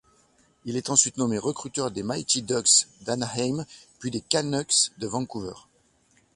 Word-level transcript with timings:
Il 0.65 0.77
est 0.77 0.89
ensuite 0.89 1.17
nommé 1.17 1.37
recruteur 1.37 1.91
des 1.91 2.01
Mighty 2.01 2.41
Ducks 2.41 2.87
d'Anaheim 3.01 3.67
puis 3.99 4.09
des 4.09 4.21
Canucks 4.21 4.89
de 4.97 5.05
Vancouver. 5.05 5.53